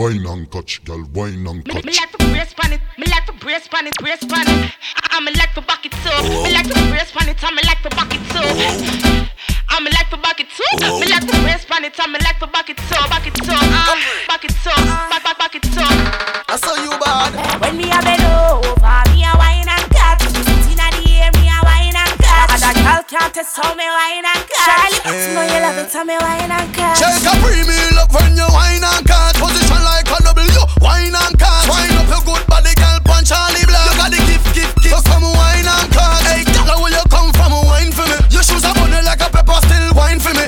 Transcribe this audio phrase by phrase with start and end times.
[0.00, 1.84] wine and catch, girl, wine and catch.
[1.84, 4.48] Me, me like to brace pan it, me like to brace pan it, brace pan
[4.48, 4.72] it.
[5.12, 6.16] I'm a like to back it too.
[6.42, 8.48] Me like to brace pan it, I'm a like to back it too.
[9.68, 10.72] I'm a like to back it too.
[11.00, 13.34] Me like to brace pan it, I'm a like to back it too, back it
[13.34, 14.80] too, uh, back it too,
[15.12, 15.92] back back back it too.
[16.48, 17.60] I saw you bad.
[17.60, 18.19] When me a
[23.32, 24.66] girl can't test how me wine and cut.
[24.66, 26.98] Charlie, you know you love it, tell me wine and cut.
[26.98, 29.34] Shake a premium up when you wine and cut.
[29.36, 31.68] Position like a W, wine and cut.
[31.68, 33.86] Wine up your good body, girl, punch Charlie Black.
[33.86, 34.94] You got the gift, gift, gift.
[34.94, 36.22] So come wine and cut.
[36.26, 37.54] Hey, girl, where you come from?
[37.66, 38.18] Wine for me.
[38.30, 40.46] Your shoes are bunny like a pepper, still wine for me.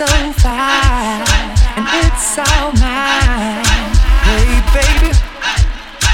[0.00, 1.28] So fine,
[1.76, 3.60] and it's all mine.
[4.24, 5.12] Hey, baby,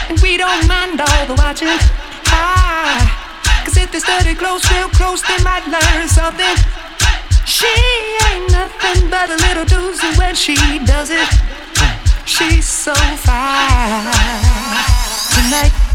[0.09, 1.79] and we don't mind all the watching.
[2.27, 6.57] Ah, cause if they study close, real close, they might learn something.
[7.47, 7.71] She
[8.27, 11.29] ain't nothing but a little doozy when she does it.
[12.25, 14.11] She's so fine
[15.31, 15.86] tonight.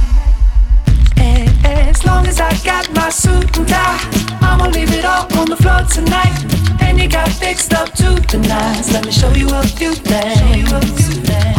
[2.02, 4.00] As long as I got my suit and tie,
[4.42, 6.34] I'ma leave it all on the floor tonight.
[6.82, 8.92] And you got fixed up to the nines.
[8.92, 10.74] Let me show you a few things.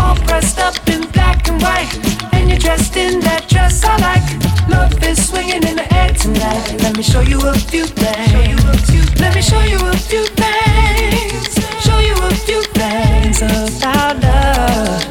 [0.01, 1.95] All dressed up in black and white,
[2.35, 4.27] and you're dressed in that dress I like.
[4.69, 6.75] Love is swinging in the air tonight.
[6.83, 9.21] Let me show you a few things.
[9.21, 11.55] Let me show you a few things.
[11.87, 15.07] Show you a few things about love.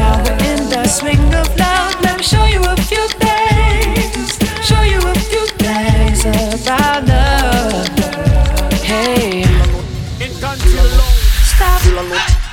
[0.00, 2.00] Now we're in the swing of love.
[2.00, 3.25] Let me show you a few things.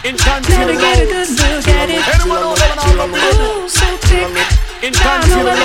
[0.03, 0.67] Inconceivable.
[0.67, 2.03] Never get a good look at it.
[2.03, 4.27] Anyone who never know the Ooh, so thick.
[4.83, 5.55] Inconceivable.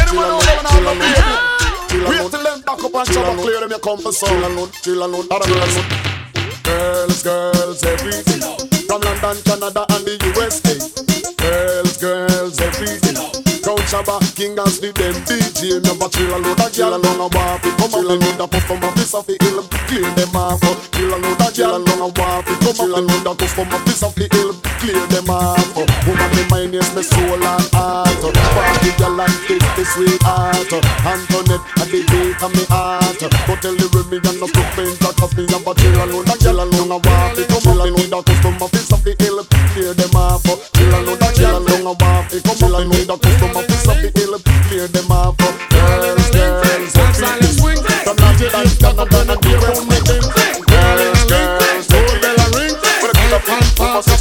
[0.00, 1.62] Anyone who never know the ah.
[2.08, 4.42] Wait till them back up and shut up, clear them your comfort zone.
[4.42, 5.76] Alone, chill alone, other girls.
[6.62, 8.40] Girls, girls, everything.
[8.88, 10.72] From London, Canada, and the USA.
[11.36, 13.21] Girls, girls, everything
[13.72, 14.20] out Shabba.
[14.36, 17.70] King and the them DJ Remember chill a load of gyal and none of waffy
[17.80, 19.62] Come on, chill a load of puff from a piece of the hill.
[19.88, 20.60] Clear them off.
[20.92, 23.38] Chill a load of gyal and none of waffy Come on, chill a load of
[23.38, 24.52] puff from a piece of the hill.
[24.80, 25.72] Clear them off.
[26.04, 28.20] Woman, me mind is me soul and heart.
[28.22, 30.72] Party girl and this, this sweetheart
[31.06, 33.20] Antoinette at the gate of me heart.
[33.20, 36.38] Go tell the Remy and the Brooklyn That of me and chill a load of
[36.40, 38.92] gyal and none of waffy Come on, chill a load of puff from a piece
[38.92, 39.40] of the hill.
[39.72, 40.44] Clear them off.
[40.76, 43.18] Chill a load of gyal and none of waffy Come on, chill a load of
[43.22, 44.38] puff from a office of the hill,
[44.68, 47.86] clear them off of girls, girls, and feelings.
[48.04, 50.24] Some not you like that, I'm gonna be around with them.
[50.66, 52.74] Girls, girls, oh, bell a ring.
[53.00, 54.12] When I come up, I'm fast,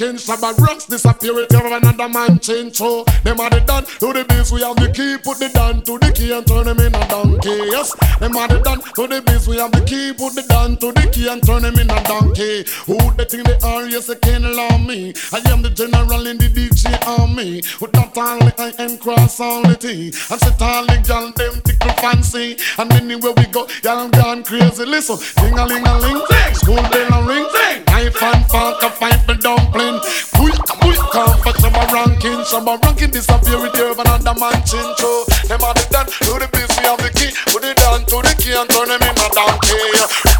[0.00, 2.76] ranking, Shabba Ranks disappear with every another man change.
[2.76, 5.82] So them are the done to the biz, we have the key, put the down
[5.82, 7.70] to the key and turn him in a donkey.
[7.70, 10.76] Yes, them are the done to the biz, we have the key, put the down
[10.78, 12.64] to the key and turn him in a donkey.
[12.86, 13.86] Who they think they are?
[13.86, 15.12] Yes, they can't allow me.
[15.32, 17.62] I am the general in the DJ army.
[17.80, 20.12] With that only I am cross all the T.
[20.30, 22.56] And sit all the gal them tickle fancy.
[22.78, 24.84] And anywhere we go, y'all gone crazy.
[24.84, 26.20] Listen, ding a ling a ling,
[26.54, 27.46] school bell a ring,
[27.86, 29.89] knife and fork a fight for dumpling.
[29.98, 35.26] Quick, quick, come for some ranking, some ranking disappear with you another man chin show.
[35.50, 38.22] Them are the done to the biz, we have the key, put it down to
[38.22, 39.82] the key and turn them in a donkey.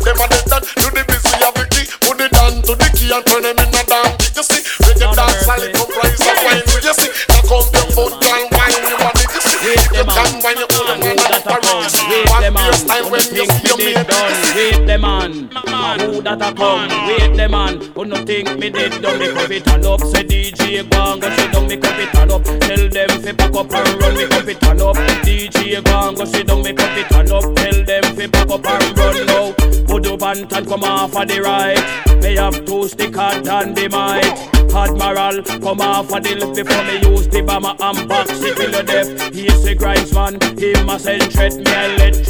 [0.06, 2.72] Them are the done to the biz, we have the key, put it down to
[2.78, 4.30] the key and turn them in a donkey.
[4.38, 6.62] You see, reggae dance, I comprise of wine.
[6.70, 9.24] You see, now come your foot, girl, wine You want body.
[9.34, 11.94] You see, you can wine your own man and Paris.
[12.06, 12.29] What
[12.70, 14.06] your style when you see me mate.
[14.06, 14.32] done.
[14.54, 16.00] Wait the man, man.
[16.00, 16.88] who that a come?
[17.06, 20.00] Wait the man, who no think me did done me cup it all up.
[20.00, 22.44] Say DJ go and go sit down me cup it all up.
[22.44, 24.96] Tell them fi pack up and run me cup it all up.
[25.24, 27.56] DJ go and go sit down me cup it all up.
[27.56, 29.52] Tell them fi pack up and run now.
[29.86, 32.22] Put up and tan come off of the right.
[32.22, 34.50] Me have two stick hard and the might.
[34.72, 38.70] Admiral come off of the left before me use the bomber and box it till
[38.70, 39.34] the death.
[39.34, 41.64] He say grinds man, him a send threat me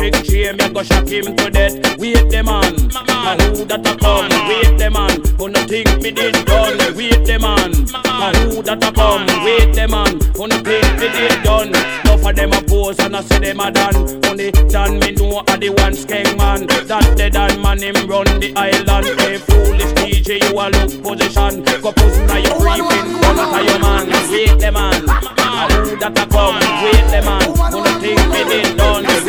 [0.01, 1.99] electric chain me go shock him to death.
[1.99, 4.29] Wait the man, a who that a come?
[4.49, 6.79] Wait the man, who no think me did done?
[6.97, 9.27] Wait the man, a who that a come?
[9.45, 11.69] Wait the man, who no think me did done?
[11.69, 13.97] Enough of them a pose and I say them a done.
[14.27, 16.67] Only done me know a the one skeng man.
[16.89, 19.21] That the done man him run the island.
[19.21, 21.65] Hey foolish DJ you a look position.
[21.83, 24.09] Go pose now you creeping, come out your man.
[24.33, 26.57] Wait the man, a who that a come?
[26.85, 28.80] Wait the man, who no think me did done?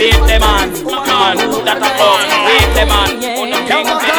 [0.01, 2.25] Wait the man, a who that a come?
[2.49, 4.17] Wait the man, who no think me did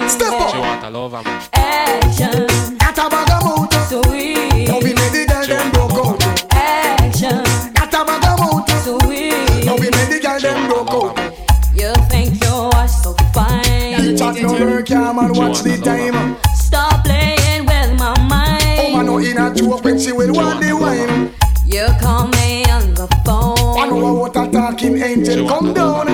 [0.00, 0.08] done?
[0.08, 0.50] Step up.
[0.50, 1.51] She want a lover man.
[25.24, 26.08] Talking angel come down.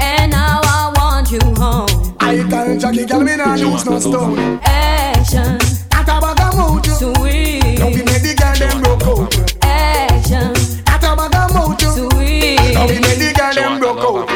[0.00, 2.16] and now I want you home.
[2.20, 4.60] I tell Jackie, girl, me nah use no stone.
[4.64, 5.58] Action,
[5.90, 6.86] Got a bag of mood.
[6.86, 7.78] sweet.
[7.78, 9.64] Now we made the girl them broke out.
[9.64, 10.52] Action,
[10.84, 11.80] Got a bag of mood.
[11.80, 12.74] sweet.
[12.74, 14.28] Now we made the girl them broke out.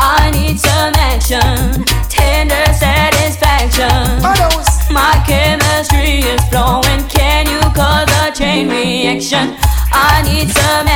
[0.00, 4.24] I need some action, tender satisfaction.
[4.24, 4.90] Others.
[4.90, 7.04] My chemistry is flowing.
[7.08, 9.56] Can you cause a chain reaction?
[9.92, 10.87] I need some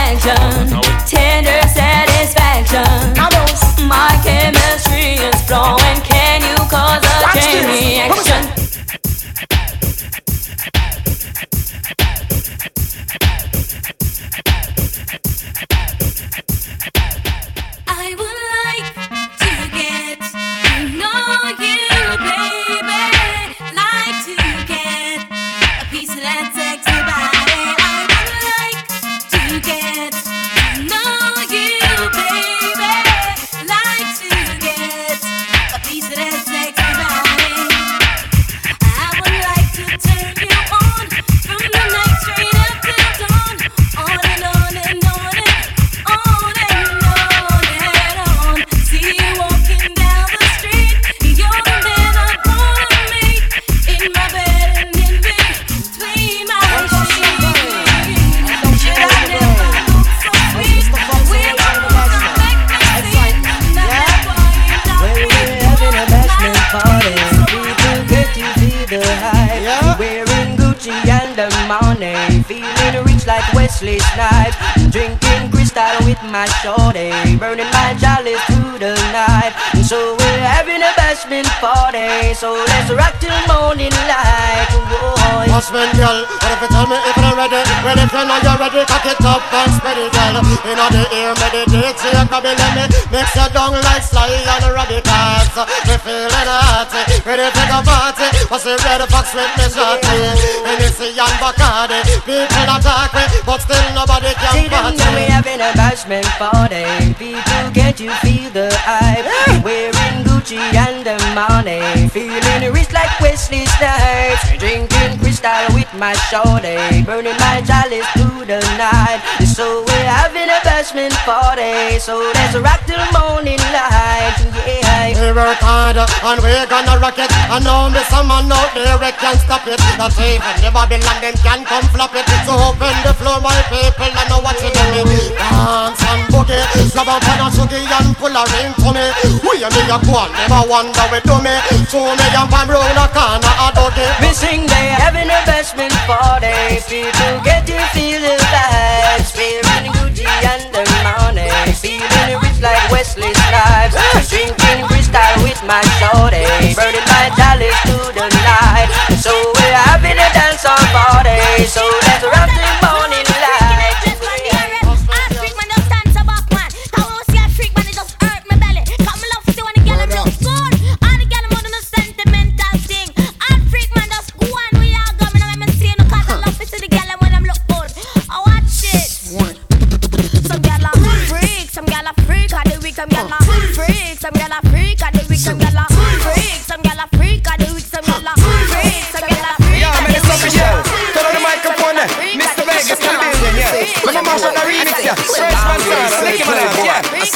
[76.32, 79.52] my shorty, burning my chalice through the night.
[79.76, 84.72] And so we're having a bashment party, so let's rock till morning light.
[84.88, 87.60] Whoa, Watchman girl, what if you tell me if you're ready?
[87.84, 90.40] Ready if you know you're ready, cock it up and spread it, girl.
[90.72, 95.52] In the ear, meditate, take a belly, me mix you down like sly and radicals.
[95.86, 96.88] Me feeling hot,
[97.28, 98.26] ready to go party.
[98.48, 100.16] What's the red fox with me shorty?
[100.64, 105.28] Hennessy and Bacardi, people attack me, but still nobody can See can them now we
[105.28, 105.36] party.
[105.36, 106.84] having a bashment party.
[107.20, 109.28] People can't you feel the hype.
[109.62, 109.92] Wearing
[110.24, 112.08] Gucci Gucci and the money.
[112.10, 114.58] Feeling rich like Wesley Snipes.
[114.58, 117.02] Drinking Cristal with my shorty.
[117.06, 119.22] Burning my chalice through the night.
[119.46, 121.98] So we're having a bashment party.
[122.00, 124.34] So let's rock till morning light.
[124.66, 125.14] Yeah.
[125.14, 127.30] We work hard and we gonna rock it.
[127.46, 129.78] I know me some man out there we can't stop it.
[129.94, 132.26] That's even the Babylon them can come flop it.
[132.42, 135.06] So open the floor, my people, I know what you do.
[135.38, 136.58] Dance and boogie,
[136.90, 139.06] grab a pan of sugar and pull a ring to me.
[139.46, 141.54] We and me a go on, never wonder we do me.
[141.88, 144.21] So me and pan round a corner a doggy.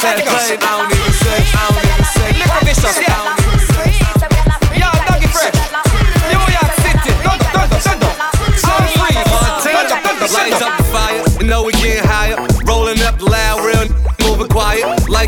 [0.03, 0.09] Yeah.
[0.09, 2.29] I I don't even say, I don't even say.
[2.37, 3.37] Lick a vicious, yeah.
[4.77, 5.57] Yo, Doggy Fresh.
[6.29, 7.11] New York City.
[7.25, 8.15] Don't, don't, don't, don't.
[8.93, 9.13] Free.
[9.13, 10.71] Don't, don't, don't, Lights don't.
[10.71, 10.76] up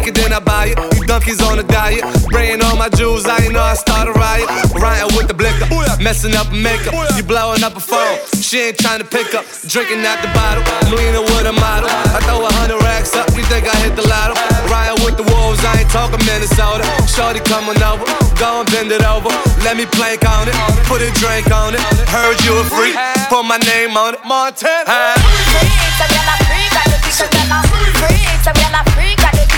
[0.09, 0.77] it, then I buy it.
[0.97, 2.01] You donkeys on a diet.
[2.25, 4.49] Spraying all my jewels, I ain't know I start a riot.
[4.73, 5.69] Riding with the blicker,
[6.01, 6.93] messing up makeup.
[7.15, 9.45] You blowing up a phone, she ain't trying to pick up.
[9.69, 11.89] Drinking out the bottle, I'm leaning with a model.
[11.89, 14.35] I throw a hundred racks up, you think I hit the lotto?
[14.67, 16.83] Riding with the wolves, I ain't talking Minnesota.
[17.05, 18.05] Shorty coming over,
[18.41, 19.29] go and bend it over.
[19.61, 20.55] Let me plank on it,
[20.89, 21.81] put a drink on it.
[22.09, 22.97] Heard you a freak,
[23.29, 24.21] put my name on it.
[24.25, 25.13] Montana.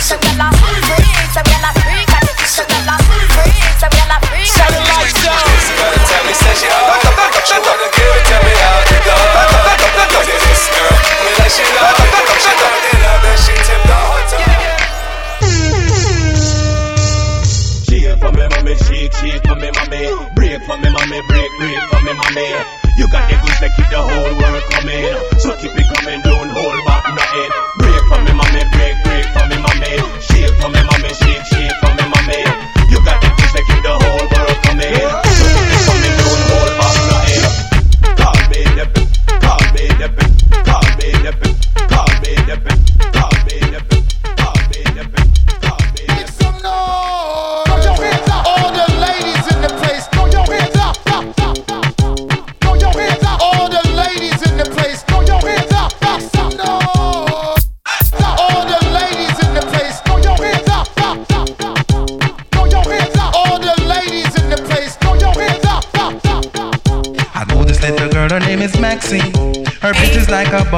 [0.03, 2.00] Tell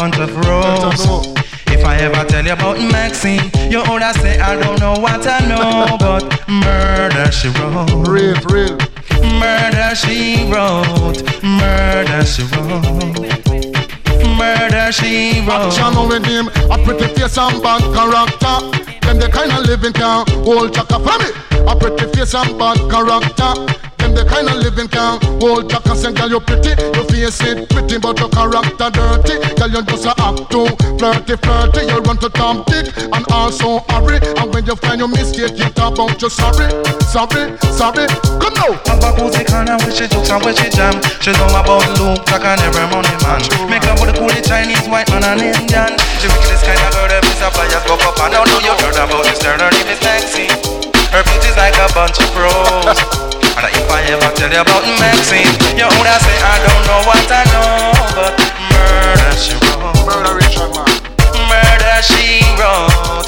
[0.03, 1.33] bunch of roses.
[1.67, 5.39] If I ever tell you about Maxine, you would say I don't know what I
[5.47, 7.87] know, but murder she wrote.
[8.11, 8.75] Real, real.
[9.39, 11.23] Murder she wrote.
[11.41, 13.23] Murder she wrote.
[14.35, 15.71] Murder she wrote.
[15.71, 18.57] Action with him, a pretty face and bad character.
[19.07, 21.29] Them the kind of living can hold chaka from me.
[21.71, 23.53] A pretty face and bad character.
[24.13, 25.95] Them the kind of living can hold chaka.
[25.97, 29.41] Say, girl, you pretty, your face it pretty, but your character dirty.
[29.57, 30.69] Girl, you just a act too
[31.01, 31.81] flirty, flirty.
[31.89, 34.21] You run to Tom Dick and also hurry.
[34.37, 36.69] And when you find your mistake, you talk about you sorry,
[37.09, 38.05] sorry, sorry.
[38.37, 38.77] Come now.
[38.85, 41.01] Have a cozy corner where she jokes and where she jam.
[41.17, 43.41] She know about Luke, like an every money man.
[43.65, 45.97] Make up with a coolie Chinese, white man and Indian.
[46.21, 48.45] She wickedest kind of girl, them is a flyers go up and down.
[48.45, 50.53] Know you heard about this girl, her name is Maxine.
[51.09, 53.31] Her beauty's like a bunch of pros.
[53.57, 55.45] And if I ever tell you about Maxine,
[55.77, 58.33] you would say I don't know what I know, but
[58.73, 59.97] murder she wrote.
[60.05, 60.89] Murder Richard, man.
[61.47, 63.22] Murder she wrote.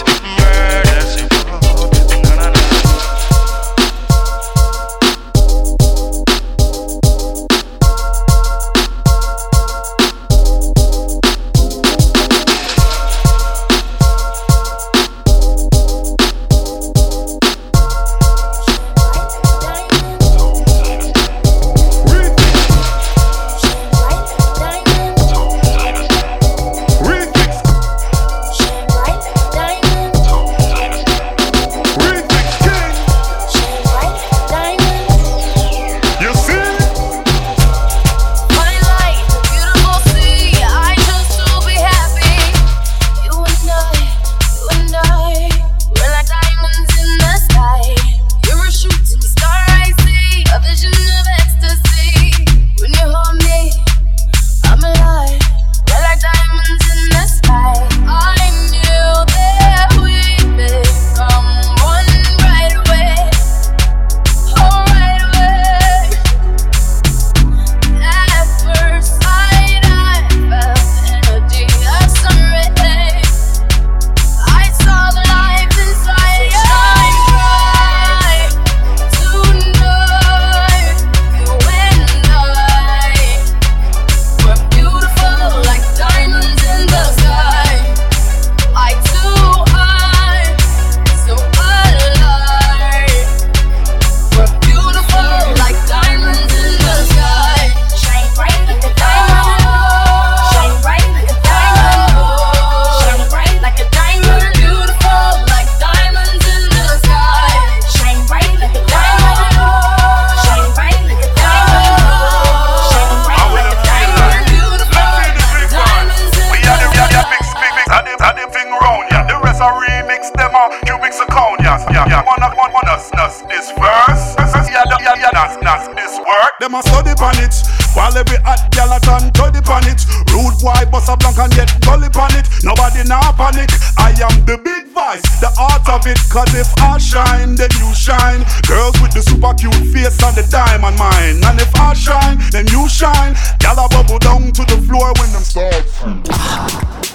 [127.21, 127.55] On it.
[127.93, 130.01] While every hot gal a turn to on it.
[130.31, 132.47] Rude boy bust a blank and get gully on it.
[132.63, 133.71] Nobody now panic.
[133.97, 136.19] I am the big voice, the art of it.
[136.29, 138.43] Cause if I shine, then you shine.
[138.67, 141.43] Girls with the super cute face and the diamond mind.
[141.45, 143.35] And if I shine, then you shine.
[143.59, 147.14] Gal a bubble down to the floor when them start.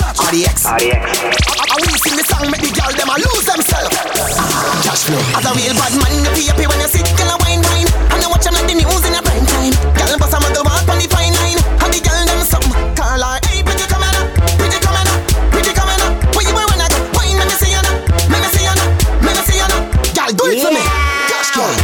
[0.00, 0.64] RDX.
[0.64, 1.04] RDX.
[1.70, 3.92] I will sing the song, make the girl them a lose themselves.
[4.80, 5.20] Cash flow.
[5.36, 7.88] As a real bad man, you happy when you sit, girl a wine wine.
[8.14, 9.74] And I watch them like the news in a prime time.
[9.94, 11.60] Girl bust a muggle walk on the fine line.
[11.60, 12.72] And the girl them something.
[12.96, 14.24] Call her, hey, pretty come here,
[14.56, 15.20] pretty come here,
[15.52, 16.10] pretty come here.
[16.32, 16.92] Where you wearing that?
[17.14, 17.94] Wine, let me see you now,
[18.32, 18.88] let me see you now,
[19.20, 19.80] let me see you now.
[20.16, 20.82] Girl, do it for me.
[21.28, 21.74] Cash girl,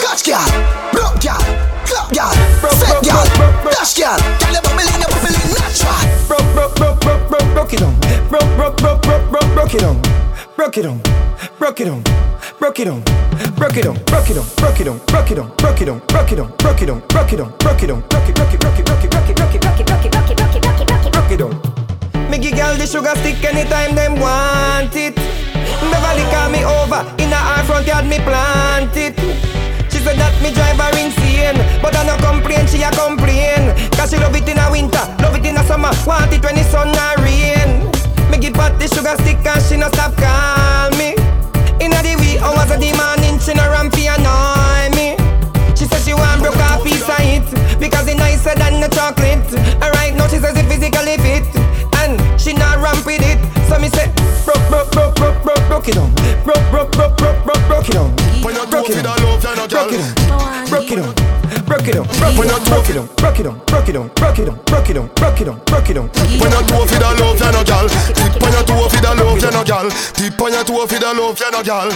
[0.00, 0.48] cash girl,
[0.96, 1.42] broke girl,
[1.84, 2.32] club girl,
[2.80, 3.26] set girl,
[3.68, 4.16] dash girl.
[4.40, 4.95] Girl, you bubbling, you bubbling natural.
[6.26, 7.94] Broke, broke, broke, broke, broke, broke it on.
[8.28, 10.02] Broke, broke, broke, broke, broke, broke it on.
[10.56, 11.00] Broke it on.
[11.58, 12.02] Broke it on.
[12.58, 13.02] Broke it on.
[13.56, 13.94] Broke it on.
[14.06, 14.48] Broke it on.
[14.56, 14.98] Broke it on.
[15.06, 15.48] Broke it on.
[15.56, 16.00] Broke it on.
[16.06, 16.50] Broke it on.
[16.58, 17.00] Broke it on.
[17.08, 17.50] Broke it on.
[17.58, 18.00] Broke it on.
[18.08, 20.04] Broke it, broke it, broke it, broke it, broke it, broke it, broke it, broke
[20.04, 22.30] it, broke it, broke it, broke it, broke it, broke it on.
[22.30, 25.14] Me give girl the sugar stick anytime them want it.
[25.14, 29.65] Beverly call me over in a her front yard me plant it.
[30.06, 33.74] Said that me drive her insane But I no complain, she a complain.
[33.98, 36.54] Cause she love it in a winter, love it in a summer Want it when
[36.54, 37.90] the sun a rain.
[38.30, 41.18] Me give her the sugar stick and she no stop call me.
[41.82, 45.18] Inna the wee hours of the morning She no ramp annoy me.
[45.74, 47.42] She said she want broke a piece of it
[47.82, 49.42] Because it nicer than the chocolate.
[49.82, 51.50] Alright now she says it physically fit.
[51.50, 51.55] And
[52.46, 53.38] she not ramp with it.
[53.68, 54.06] So me say
[54.44, 57.96] broke, broke, broke, broke, broke, broke it on Broke, broke, broke, broke, broke, broke it
[57.96, 58.10] on
[58.42, 59.88] When you Broke it on love you, no girl.
[59.88, 61.45] Broke it on Broke it on
[61.86, 64.58] Broke it on Broke it on Broke it on Broke it on Broke it on
[64.66, 66.10] Broke it on Broke it on Broke it on Broke it on
[66.42, 67.86] When you toe fi da love ya no gal.
[67.86, 69.86] Tip on your toe fi da love ya no gal.
[70.18, 71.90] Tip on your toe fi da love ya no gal.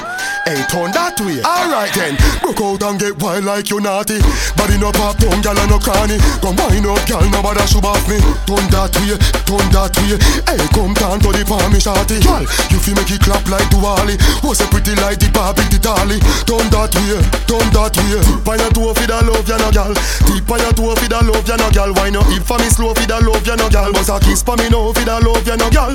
[0.46, 1.42] Hey turn that way.
[1.42, 2.14] Alright then.
[2.38, 4.22] Broke out and get wild like you naughty.
[4.54, 6.22] Body no pop down gal no cranny.
[6.38, 8.22] Come wind up gal nobody should off me.
[8.46, 10.14] Turn that way Turn that way.
[10.46, 12.22] Hey come down to the palm me shawty.
[12.22, 14.14] Gal you fi make it clap like Duali
[14.46, 16.22] Was a pretty like the Barbie the dolly?
[16.46, 17.18] Turn that way
[17.50, 18.22] Turn that way.
[18.22, 19.94] Tip on your toe fi da love ya no gal gal.
[20.28, 21.90] Tip on your toe for the love you no gal.
[21.96, 23.92] Wine your hip for me slow for the love you no gal.
[23.92, 25.94] Bust a kiss for me now for the love you no gal.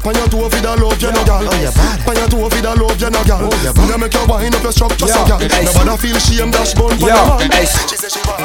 [0.00, 1.44] Pan your toe for the love you no gal.
[1.44, 3.44] Pan your toe for the love you no gal.
[3.44, 5.40] Me make you wine up your structure so gal.
[5.40, 7.66] Nobody feel shame dash bun for the man.
[7.88, 8.40] She say she want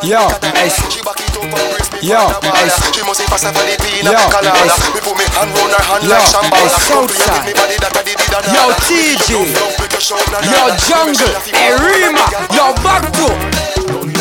[0.00, 0.24] Yo,
[0.56, 0.80] ice.
[2.00, 2.16] Yo,
[2.56, 2.78] ice.
[2.96, 4.16] She must be fast for the tina.
[4.16, 4.24] Yo,
[4.64, 4.80] ice.
[4.94, 6.72] Me put me hand round her hand like shambala.
[8.48, 9.52] Yo, TJ.
[10.48, 11.28] Yo, Jungle.
[11.52, 12.24] Erima.
[12.56, 13.69] Yo, Backbone.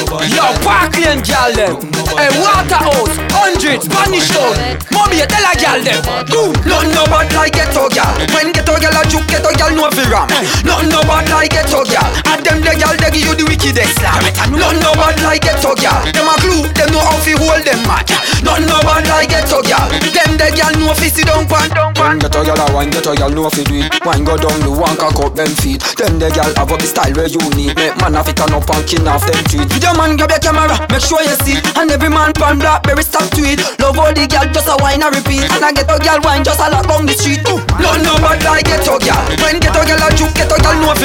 [0.10, 4.56] Yo Parkland gal them, Eh, hey Waterhouse, hundred Spanish town,
[4.92, 8.10] mommy tell a gal them, do nothing no bad like ghetto gal.
[8.34, 10.26] When ghetto gal a juke, ghetto gal no fi ram.
[10.34, 10.44] Eh.
[10.66, 12.10] Nothing no bad like ghetto gal.
[12.26, 14.18] And them the gal they give you the wickedest slam.
[14.50, 16.02] Nothing no bad like ghetto gal.
[16.10, 18.10] Them a glue, them know how fi hold them mad.
[18.42, 19.86] Nothing no bad like ghetto gal.
[19.90, 22.18] Them the gal know fi sit down pan down pan.
[22.20, 24.72] Get a a wine, get a gal know fi do it Wine go down the
[24.72, 27.76] one cock up them feet Them the gal have up the style where you need
[27.76, 30.40] Make man have it turn up and kin off them tweet Video man grab your
[30.40, 34.24] camera, make sure you see And every man pan blackberry stop tweet Love all the
[34.24, 35.44] gal just a wine and repeat.
[35.52, 37.44] And I get a gal wine just a lock down the street.
[37.44, 40.58] No no bad like get a gal When get a gal a juke, get a
[40.64, 40.99] know No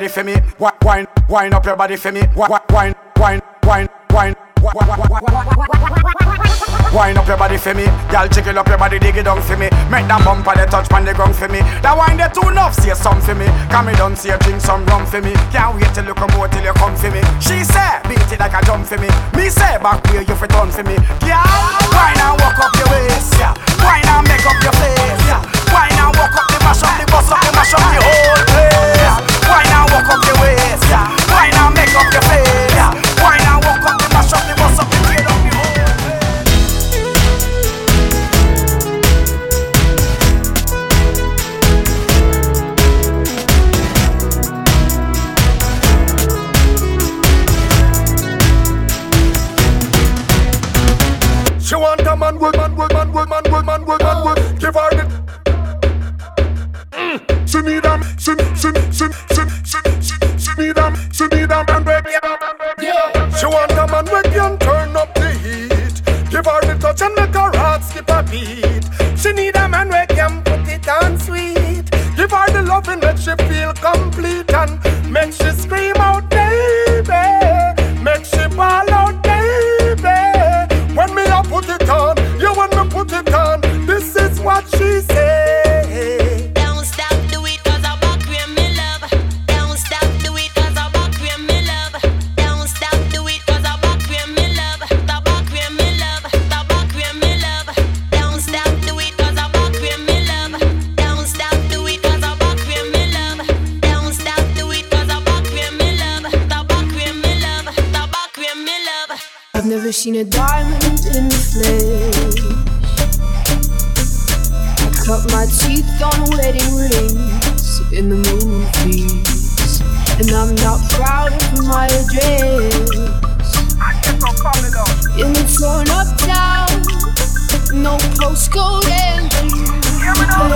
[0.00, 0.32] body for me.
[0.58, 2.20] Wi- Wine, wind up your body for me.
[2.32, 4.34] Wi- wi- Wine, wine, wine, wine.
[4.62, 8.98] Wi- wi- wi- wi- Wind up your body for me, y'all jiggle up your body,
[8.98, 9.70] dig it down for me.
[9.92, 11.60] Make that bumper the touch pan the ground for me.
[11.86, 13.46] That wine the too enough, say some for me.
[13.70, 15.30] Come me down, say drink some rum for me.
[15.54, 17.22] Can't wait till you come out till you come for me.
[17.38, 19.06] She say, beat it like a drum for me.
[19.38, 20.98] Me say, back where you fit on for me.
[21.22, 21.46] Yeah,
[21.94, 22.99] wine and walk up your waist,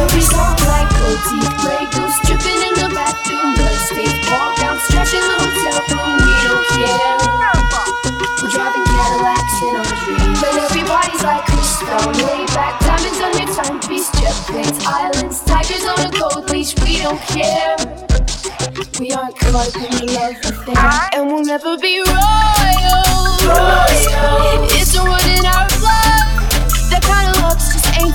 [0.04, 3.54] Every song like gold teeth, Grey Goose dripping in the bathroom,
[4.62, 5.82] down, stretching the hotel.
[6.22, 7.18] We don't care.
[8.42, 13.50] We're driving Cadillacs in our dreams, but everybody's like Cristal, laid back, diamonds on your
[13.58, 16.74] timepiece, jet planes, islands, tigers on a gold leash.
[16.86, 17.74] We don't care.
[19.00, 22.53] We aren't caught in the love affair, and we'll never be royal.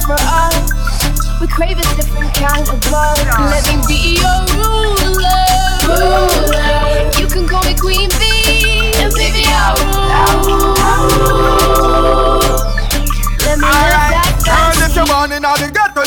[0.10, 1.40] For us.
[1.40, 3.20] We crave a different kind of love.
[3.54, 5.46] Let me be your ruler.
[5.86, 7.12] ruler.
[7.20, 10.69] You can call me Queen Bee, and baby I'll rule.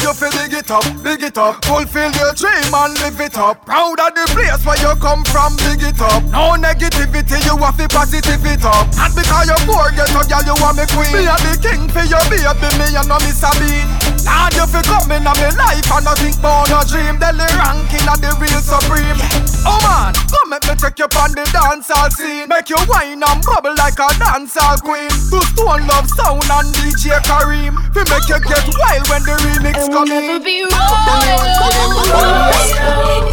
[0.02, 1.64] You feel big it up, big it up.
[1.64, 3.64] Fulfill your dream and live it up.
[3.64, 6.22] Proud of the place where you come from, big it up.
[6.34, 8.90] No negativity, you have to positive it up.
[8.98, 11.12] And because you're poor ghetto, girl, you want me queen.
[11.14, 12.42] Me a the king for your baby,
[12.78, 14.01] me and no Miss Bean.
[14.24, 17.18] Lord, you feel come in my life and I think about no dream.
[17.18, 19.18] Delhi ranking of the real supreme.
[19.66, 22.48] Oh man, come make me take you on the dancehall scene.
[22.48, 25.10] Make you whine and bubble like a dancehall queen.
[25.30, 27.74] To Stone Love Sound and DJ Kareem.
[27.94, 30.26] We make you get wild when the remix And come in.
[30.26, 31.42] never be royal.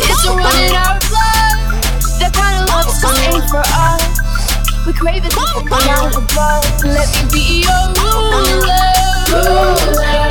[0.02, 1.58] It's a in our blood.
[2.19, 4.04] That kind of love just ain't for us.
[4.86, 5.69] We crave a kind
[6.17, 6.65] of love.
[6.84, 8.82] Let me be your ruler.
[9.30, 10.28] ruler.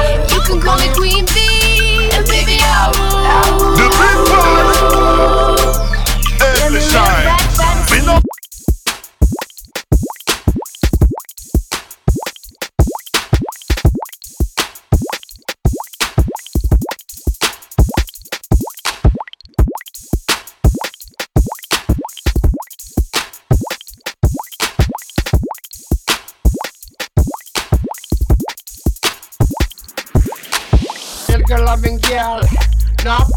[0.49, 3.77] You can call me Queen Bee, and baby I'll rule.
[3.77, 5.77] The big boys.
[6.65, 7.29] Every shine.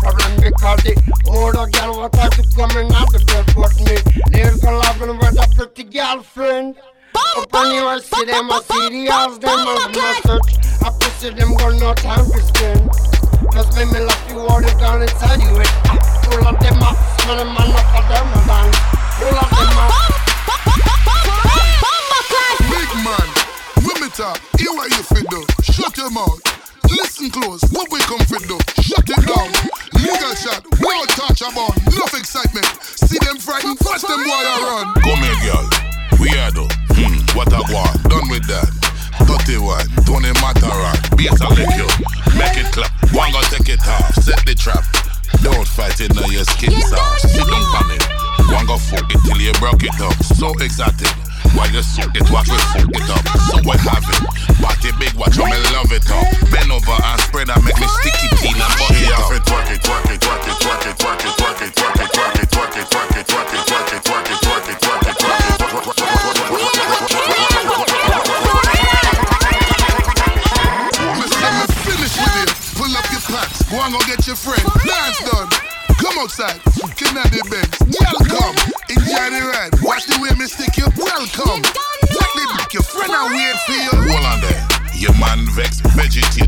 [0.02, 0.98] Problem because the
[1.30, 3.96] older girl was trying to come in out the bed but me.
[4.34, 6.76] Little loving with a pretty girlfriend.
[7.38, 10.58] Up on you, I see them, see the house, them as message.
[10.82, 12.90] I pussy them, got no time to spend.
[13.54, 15.54] Just make me love you all the down inside you.
[15.62, 15.70] It.
[16.26, 18.68] Full of them up, smell them man up for them man.
[19.22, 19.94] Full of them up.
[22.74, 23.28] Big man,
[24.18, 25.46] talk, hear what you fit do.
[25.64, 26.42] Shut your mouth.
[26.90, 28.60] Listen close, what we come fit do.
[28.82, 29.01] Shut
[49.80, 50.18] you it up.
[50.24, 51.14] So exotic.
[51.56, 53.24] While you suck it, watch me fuck it up.
[53.48, 54.22] So we have it.
[54.60, 56.28] Body big, watch me love it up.
[56.52, 58.74] Bend over and spread and make me sticky teen and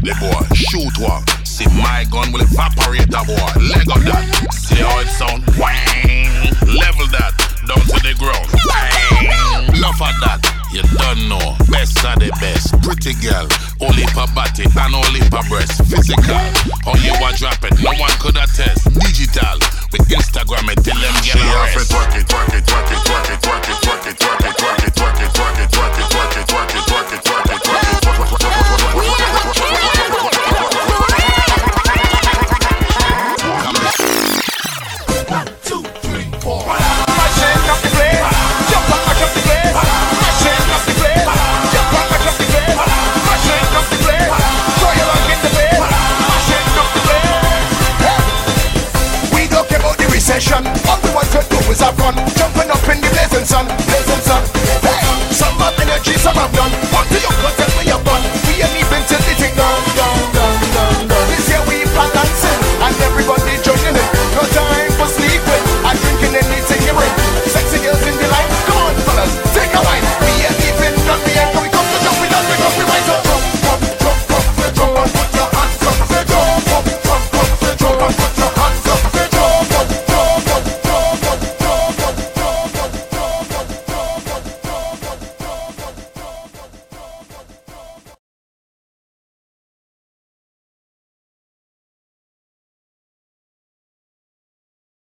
[0.03, 0.43] the boy.
[0.53, 1.23] Shoot one.
[1.47, 3.51] See my gun will evaporate the boy.
[3.63, 4.27] Leg up that.
[4.51, 5.47] See how it sound?
[5.55, 6.51] Wang.
[6.67, 7.33] Level that.
[7.63, 8.47] Down to the ground.
[8.67, 9.79] Bang.
[9.79, 10.43] Love at that.
[10.75, 11.55] You don't know.
[11.71, 12.75] Best of the best.
[12.83, 13.47] Pretty girl.
[13.79, 15.79] Only per body and only per breast.
[15.87, 16.43] Physical.
[16.83, 17.79] How you a drop it?
[17.79, 18.91] No one could attest.
[18.91, 19.57] Digital.
[19.93, 23.01] With Instagram it till them get She off it, twerk it, twerk it, twerk it,
[23.05, 24.92] twerk it, twerk it, twerk it, twerk it, twerk it,